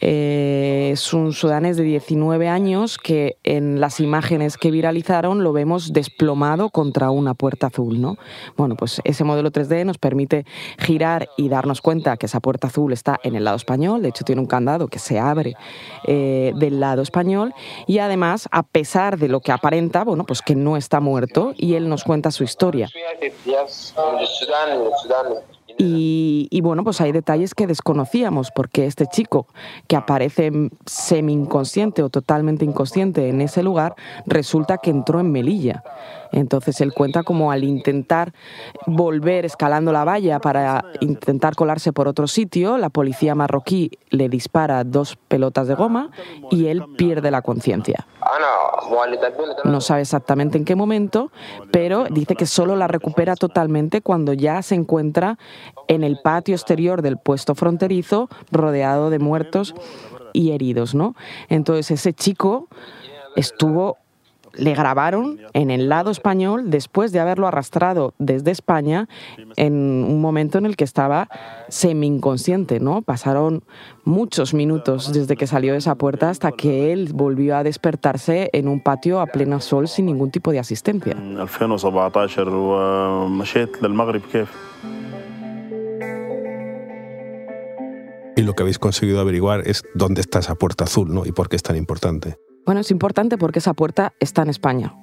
eh, 0.00 0.90
es 0.92 1.12
un 1.14 1.32
sudanés 1.32 1.76
de 1.76 1.84
19 1.84 2.48
años 2.48 2.98
que 2.98 3.38
en 3.44 3.80
las 3.80 4.00
imágenes 4.00 4.58
que 4.58 4.70
viralizaron 4.70 5.42
lo 5.42 5.52
vemos 5.52 5.92
desplomado 5.92 6.70
contra 6.70 7.10
una 7.10 7.34
puerta 7.34 7.68
azul. 7.68 8.00
¿no? 8.00 8.16
Bueno, 8.56 8.76
pues 8.76 9.00
ese 9.04 9.24
modelo 9.24 9.50
3D 9.50 9.84
nos 9.84 9.98
permite 9.98 10.44
girar 10.78 11.28
y 11.36 11.48
darnos 11.48 11.80
cuenta 11.80 12.16
que 12.16 12.26
esa 12.26 12.40
puerta 12.40 12.66
azul 12.66 12.92
está 12.92 13.18
en 13.22 13.34
el 13.34 13.44
lado 13.44 13.56
español, 13.56 14.02
de 14.02 14.10
hecho 14.10 14.24
tiene 14.24 14.40
un 14.40 14.46
candado 14.46 14.83
que 14.88 14.98
se 14.98 15.18
abre 15.18 15.54
eh, 16.06 16.52
del 16.56 16.80
lado 16.80 17.02
español 17.02 17.54
y 17.86 17.98
además, 17.98 18.48
a 18.50 18.62
pesar 18.62 19.18
de 19.18 19.28
lo 19.28 19.40
que 19.40 19.52
aparenta, 19.52 20.04
bueno, 20.04 20.24
pues 20.24 20.42
que 20.42 20.54
no 20.54 20.76
está 20.76 21.00
muerto 21.00 21.52
y 21.56 21.74
él 21.74 21.88
nos 21.88 22.04
cuenta 22.04 22.30
su 22.30 22.44
historia. 22.44 22.88
Y, 25.76 26.60
bueno, 26.60 26.84
pues 26.84 27.00
hay 27.00 27.12
detalles 27.12 27.54
que 27.54 27.66
desconocíamos, 27.66 28.50
porque 28.54 28.86
este 28.86 29.06
chico 29.06 29.48
que 29.88 29.96
aparece 29.96 30.52
semi 30.86 31.32
inconsciente 31.32 32.02
o 32.02 32.10
totalmente 32.10 32.64
inconsciente 32.64 33.28
en 33.28 33.40
ese 33.40 33.62
lugar, 33.62 33.94
resulta 34.26 34.78
que 34.78 34.90
entró 34.90 35.20
en 35.20 35.32
Melilla. 35.32 35.82
Entonces 36.34 36.80
él 36.80 36.92
cuenta 36.92 37.22
como 37.22 37.52
al 37.52 37.64
intentar 37.64 38.32
volver 38.86 39.44
escalando 39.44 39.92
la 39.92 40.04
valla 40.04 40.40
para 40.40 40.84
intentar 41.00 41.54
colarse 41.54 41.92
por 41.92 42.08
otro 42.08 42.26
sitio, 42.26 42.76
la 42.76 42.90
policía 42.90 43.34
marroquí 43.34 43.90
le 44.10 44.28
dispara 44.28 44.82
dos 44.84 45.16
pelotas 45.28 45.68
de 45.68 45.74
goma 45.74 46.10
y 46.50 46.66
él 46.66 46.82
pierde 46.96 47.30
la 47.30 47.42
conciencia. 47.42 48.06
No 49.64 49.80
sabe 49.80 50.02
exactamente 50.02 50.58
en 50.58 50.64
qué 50.64 50.74
momento, 50.74 51.30
pero 51.70 52.06
dice 52.10 52.34
que 52.34 52.46
solo 52.46 52.74
la 52.74 52.88
recupera 52.88 53.36
totalmente 53.36 54.02
cuando 54.02 54.32
ya 54.32 54.60
se 54.62 54.74
encuentra 54.74 55.38
en 55.88 56.02
el 56.02 56.18
patio 56.22 56.54
exterior 56.54 57.02
del 57.02 57.18
puesto 57.18 57.54
fronterizo 57.54 58.28
rodeado 58.50 59.10
de 59.10 59.18
muertos 59.18 59.74
y 60.32 60.50
heridos, 60.50 60.94
¿no? 60.94 61.14
Entonces 61.48 61.92
ese 61.92 62.12
chico 62.12 62.68
estuvo 63.36 63.98
le 64.56 64.74
grabaron 64.74 65.40
en 65.52 65.70
el 65.70 65.88
lado 65.88 66.10
español 66.10 66.70
después 66.70 67.12
de 67.12 67.20
haberlo 67.20 67.46
arrastrado 67.46 68.14
desde 68.18 68.50
España 68.50 69.08
en 69.56 69.74
un 69.74 70.20
momento 70.20 70.58
en 70.58 70.66
el 70.66 70.76
que 70.76 70.84
estaba 70.84 71.28
semi 71.68 72.06
inconsciente, 72.06 72.80
¿no? 72.80 73.02
Pasaron 73.02 73.62
muchos 74.04 74.54
minutos 74.54 75.12
desde 75.12 75.36
que 75.36 75.46
salió 75.46 75.72
de 75.72 75.78
esa 75.78 75.94
puerta 75.94 76.30
hasta 76.30 76.52
que 76.52 76.92
él 76.92 77.10
volvió 77.12 77.56
a 77.56 77.62
despertarse 77.62 78.50
en 78.52 78.68
un 78.68 78.80
patio 78.80 79.20
a 79.20 79.26
pleno 79.26 79.60
sol 79.60 79.88
sin 79.88 80.06
ningún 80.06 80.30
tipo 80.30 80.52
de 80.52 80.58
asistencia. 80.58 81.16
Y 88.36 88.42
lo 88.42 88.54
que 88.54 88.62
habéis 88.62 88.78
conseguido 88.78 89.20
averiguar 89.20 89.62
es 89.66 89.84
dónde 89.94 90.20
está 90.20 90.40
esa 90.40 90.56
puerta 90.56 90.84
azul, 90.84 91.12
¿no? 91.12 91.24
Y 91.24 91.32
por 91.32 91.48
qué 91.48 91.56
es 91.56 91.62
tan 91.62 91.76
importante. 91.76 92.36
Bueno, 92.66 92.80
es 92.80 92.90
importante 92.90 93.36
porque 93.36 93.58
esa 93.58 93.74
puerta 93.74 94.14
está 94.20 94.42
en 94.42 94.48
España 94.48 94.94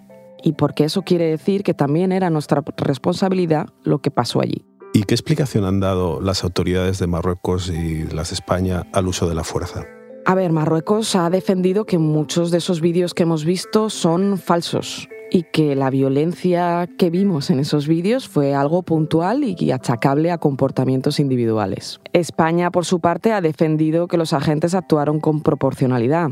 y 0.43 0.53
porque 0.53 0.83
eso 0.83 1.03
quiere 1.03 1.25
decir 1.25 1.63
que 1.63 1.73
también 1.73 2.11
era 2.11 2.29
nuestra 2.29 2.63
responsabilidad 2.77 3.67
lo 3.83 3.99
que 3.99 4.09
pasó 4.09 4.41
allí. 4.41 4.65
¿Y 4.93 5.03
qué 5.03 5.13
explicación 5.13 5.65
han 5.65 5.79
dado 5.79 6.19
las 6.21 6.43
autoridades 6.43 6.99
de 6.99 7.07
Marruecos 7.07 7.69
y 7.69 8.03
las 8.05 8.31
de 8.31 8.35
España 8.35 8.87
al 8.93 9.07
uso 9.07 9.29
de 9.29 9.35
la 9.35 9.43
fuerza? 9.43 9.85
A 10.25 10.35
ver, 10.35 10.51
Marruecos 10.51 11.15
ha 11.15 11.29
defendido 11.29 11.85
que 11.85 11.97
muchos 11.97 12.51
de 12.51 12.57
esos 12.57 12.81
vídeos 12.81 13.13
que 13.13 13.23
hemos 13.23 13.45
visto 13.45 13.89
son 13.89 14.37
falsos 14.37 15.07
y 15.31 15.43
que 15.43 15.75
la 15.75 15.89
violencia 15.89 16.89
que 16.97 17.09
vimos 17.09 17.49
en 17.49 17.59
esos 17.59 17.87
vídeos 17.87 18.27
fue 18.27 18.53
algo 18.53 18.83
puntual 18.83 19.43
y 19.43 19.71
achacable 19.71 20.29
a 20.29 20.37
comportamientos 20.37 21.19
individuales. 21.19 22.01
España, 22.11 22.69
por 22.69 22.85
su 22.85 22.99
parte, 22.99 23.31
ha 23.31 23.39
defendido 23.39 24.07
que 24.07 24.17
los 24.17 24.33
agentes 24.33 24.75
actuaron 24.75 25.21
con 25.21 25.41
proporcionalidad. 25.41 26.31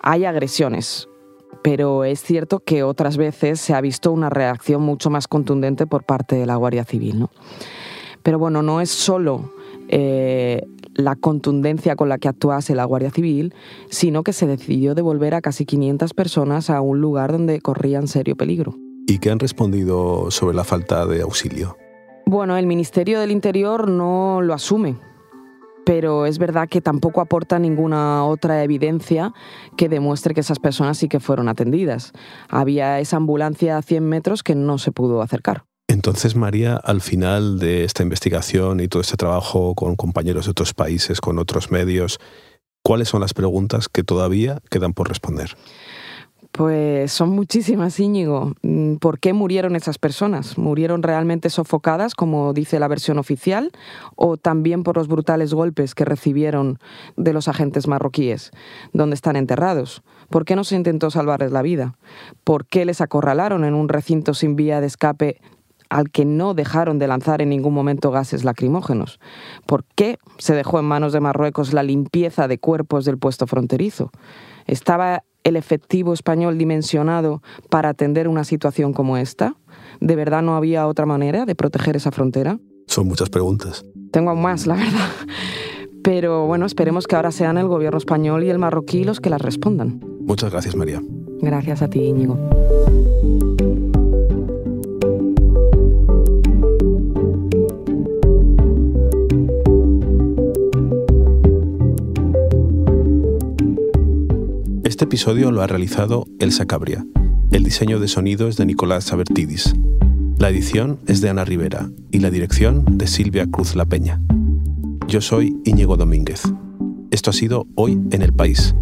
Hay 0.00 0.24
agresiones, 0.24 1.08
pero 1.62 2.04
es 2.04 2.22
cierto 2.22 2.60
que 2.60 2.82
otras 2.82 3.16
veces 3.16 3.60
se 3.60 3.74
ha 3.74 3.80
visto 3.80 4.12
una 4.12 4.30
reacción 4.30 4.82
mucho 4.82 5.10
más 5.10 5.28
contundente 5.28 5.86
por 5.86 6.04
parte 6.04 6.36
de 6.36 6.46
la 6.46 6.56
Guardia 6.56 6.84
Civil. 6.84 7.20
¿no? 7.20 7.30
Pero 8.22 8.38
bueno, 8.38 8.62
no 8.62 8.80
es 8.80 8.90
solo 8.90 9.52
eh, 9.88 10.62
la 10.94 11.16
contundencia 11.16 11.96
con 11.96 12.08
la 12.08 12.18
que 12.18 12.28
actuase 12.28 12.74
la 12.74 12.84
Guardia 12.84 13.10
Civil, 13.10 13.54
sino 13.88 14.22
que 14.22 14.32
se 14.32 14.46
decidió 14.46 14.94
devolver 14.94 15.34
a 15.34 15.40
casi 15.40 15.64
500 15.64 16.12
personas 16.14 16.70
a 16.70 16.80
un 16.80 17.00
lugar 17.00 17.32
donde 17.32 17.60
corrían 17.60 18.08
serio 18.08 18.36
peligro. 18.36 18.74
¿Y 19.06 19.18
qué 19.18 19.30
han 19.30 19.38
respondido 19.38 20.30
sobre 20.30 20.54
la 20.54 20.64
falta 20.64 21.06
de 21.06 21.22
auxilio? 21.22 21.76
Bueno, 22.26 22.58
el 22.58 22.66
Ministerio 22.66 23.20
del 23.20 23.30
Interior 23.30 23.88
no 23.88 24.42
lo 24.42 24.52
asume, 24.52 24.96
pero 25.88 26.26
es 26.26 26.36
verdad 26.36 26.68
que 26.68 26.82
tampoco 26.82 27.22
aporta 27.22 27.58
ninguna 27.58 28.22
otra 28.26 28.62
evidencia 28.62 29.32
que 29.78 29.88
demuestre 29.88 30.34
que 30.34 30.40
esas 30.40 30.58
personas 30.58 30.98
sí 30.98 31.08
que 31.08 31.18
fueron 31.18 31.48
atendidas. 31.48 32.12
Había 32.50 33.00
esa 33.00 33.16
ambulancia 33.16 33.78
a 33.78 33.80
100 33.80 34.06
metros 34.06 34.42
que 34.42 34.54
no 34.54 34.76
se 34.76 34.92
pudo 34.92 35.22
acercar. 35.22 35.64
Entonces, 35.88 36.36
María, 36.36 36.76
al 36.76 37.00
final 37.00 37.58
de 37.58 37.84
esta 37.84 38.02
investigación 38.02 38.80
y 38.80 38.88
todo 38.88 39.00
este 39.00 39.16
trabajo 39.16 39.74
con 39.74 39.96
compañeros 39.96 40.44
de 40.44 40.50
otros 40.50 40.74
países, 40.74 41.22
con 41.22 41.38
otros 41.38 41.70
medios, 41.70 42.18
¿cuáles 42.84 43.08
son 43.08 43.22
las 43.22 43.32
preguntas 43.32 43.88
que 43.88 44.04
todavía 44.04 44.60
quedan 44.68 44.92
por 44.92 45.08
responder? 45.08 45.56
Pues 46.52 47.12
son 47.12 47.30
muchísimas, 47.30 48.00
Íñigo. 48.00 48.54
Mm, 48.62 48.96
¿Por 48.96 49.20
qué 49.20 49.32
murieron 49.32 49.76
esas 49.76 49.98
personas? 49.98 50.58
¿Murieron 50.58 51.02
realmente 51.02 51.50
sofocadas, 51.50 52.14
como 52.14 52.52
dice 52.52 52.80
la 52.80 52.88
versión 52.88 53.18
oficial, 53.18 53.70
o 54.16 54.36
también 54.36 54.82
por 54.82 54.96
los 54.96 55.06
brutales 55.06 55.54
golpes 55.54 55.94
que 55.94 56.04
recibieron 56.04 56.78
de 57.16 57.32
los 57.32 57.46
agentes 57.46 57.86
marroquíes? 57.86 58.50
¿Dónde 58.92 59.14
están 59.14 59.36
enterrados? 59.36 60.02
¿Por 60.30 60.44
qué 60.44 60.56
no 60.56 60.64
se 60.64 60.74
intentó 60.74 61.10
salvarles 61.10 61.52
la 61.52 61.62
vida? 61.62 61.96
¿Por 62.44 62.66
qué 62.66 62.84
les 62.84 63.00
acorralaron 63.00 63.64
en 63.64 63.74
un 63.74 63.88
recinto 63.88 64.34
sin 64.34 64.56
vía 64.56 64.80
de 64.80 64.88
escape 64.88 65.40
al 65.90 66.10
que 66.10 66.24
no 66.24 66.54
dejaron 66.54 66.98
de 66.98 67.08
lanzar 67.08 67.40
en 67.40 67.50
ningún 67.50 67.74
momento 67.74 68.10
gases 68.10 68.42
lacrimógenos? 68.42 69.20
¿Por 69.64 69.84
qué 69.94 70.18
se 70.38 70.54
dejó 70.54 70.80
en 70.80 70.86
manos 70.86 71.12
de 71.12 71.20
Marruecos 71.20 71.72
la 71.72 71.82
limpieza 71.84 72.48
de 72.48 72.58
cuerpos 72.58 73.04
del 73.04 73.18
puesto 73.18 73.46
fronterizo? 73.46 74.10
¿Estaba 74.66 75.22
el 75.44 75.56
efectivo 75.56 76.12
español 76.12 76.58
dimensionado 76.58 77.42
para 77.70 77.90
atender 77.90 78.28
una 78.28 78.44
situación 78.44 78.92
como 78.92 79.16
esta? 79.16 79.56
¿De 80.00 80.16
verdad 80.16 80.42
no 80.42 80.56
había 80.56 80.86
otra 80.86 81.06
manera 81.06 81.46
de 81.46 81.54
proteger 81.54 81.96
esa 81.96 82.10
frontera? 82.10 82.58
Son 82.86 83.06
muchas 83.06 83.30
preguntas. 83.30 83.84
Tengo 84.10 84.30
aún 84.30 84.42
más, 84.42 84.66
la 84.66 84.74
verdad. 84.74 85.10
Pero 86.02 86.46
bueno, 86.46 86.66
esperemos 86.66 87.06
que 87.06 87.16
ahora 87.16 87.32
sean 87.32 87.58
el 87.58 87.68
gobierno 87.68 87.98
español 87.98 88.44
y 88.44 88.50
el 88.50 88.58
marroquí 88.58 89.04
los 89.04 89.20
que 89.20 89.30
las 89.30 89.42
respondan. 89.42 90.00
Muchas 90.20 90.50
gracias, 90.50 90.74
María. 90.74 91.02
Gracias 91.40 91.82
a 91.82 91.88
ti, 91.88 92.00
Íñigo. 92.00 92.38
Este 104.98 105.04
episodio 105.04 105.52
lo 105.52 105.62
ha 105.62 105.68
realizado 105.68 106.26
Elsa 106.40 106.66
Cabria. 106.66 107.06
El 107.52 107.62
diseño 107.62 108.00
de 108.00 108.08
sonido 108.08 108.48
es 108.48 108.56
de 108.56 108.66
Nicolás 108.66 109.04
Sabertidis. 109.04 109.72
La 110.38 110.48
edición 110.48 110.98
es 111.06 111.20
de 111.20 111.28
Ana 111.28 111.44
Rivera 111.44 111.88
y 112.10 112.18
la 112.18 112.32
dirección 112.32 112.98
de 112.98 113.06
Silvia 113.06 113.46
Cruz 113.48 113.76
La 113.76 113.84
Peña. 113.86 114.20
Yo 115.06 115.20
soy 115.20 115.56
Íñigo 115.64 115.96
Domínguez. 115.96 116.42
Esto 117.12 117.30
ha 117.30 117.32
sido 117.32 117.68
Hoy 117.76 117.92
en 118.10 118.22
el 118.22 118.32
País. 118.32 118.74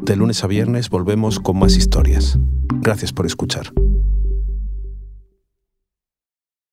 De 0.00 0.16
lunes 0.16 0.42
a 0.42 0.46
viernes 0.46 0.88
volvemos 0.88 1.38
con 1.38 1.58
más 1.58 1.76
historias. 1.76 2.38
Gracias 2.80 3.12
por 3.12 3.26
escuchar. 3.26 3.74